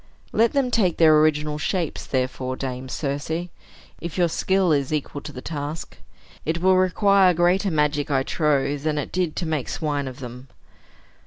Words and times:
Let 0.31 0.53
them 0.53 0.71
take 0.71 0.97
their 0.97 1.15
original 1.19 1.59
shapes, 1.59 2.07
therefore, 2.07 2.55
Dame 2.55 2.89
Circe, 2.89 3.49
if 4.01 4.17
your 4.17 4.29
skill 4.29 4.71
is 4.71 4.91
equal 4.91 5.21
to 5.21 5.31
the 5.31 5.43
task. 5.43 5.95
It 6.43 6.59
will 6.59 6.75
require 6.75 7.35
greater 7.35 7.69
magic, 7.69 8.09
I 8.09 8.23
trow, 8.23 8.75
than 8.77 8.97
it 8.97 9.11
did 9.11 9.35
to 9.35 9.45
make 9.45 9.69
swine 9.69 10.07
of 10.07 10.17
them." 10.19 10.47